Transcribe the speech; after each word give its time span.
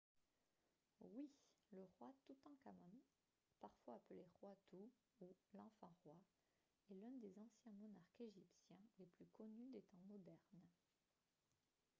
oui! 1.01 1.29
le 1.73 1.83
roi 1.83 2.11
toutankhamon 2.25 3.03
parfois 3.59 3.93
appelé 3.93 4.25
«roi 4.41 4.55
tout» 4.67 4.89
ou 5.21 5.35
«l’enfant 5.53 5.93
roi» 6.03 6.17
est 6.89 6.95
l’un 6.95 7.11
des 7.17 7.37
anciens 7.37 7.73
monarques 7.73 8.19
égyptiens 8.19 8.79
les 8.97 9.05
plus 9.05 9.27
connus 9.37 9.69
des 9.69 9.83
temps 9.83 10.01
modernes 10.09 10.39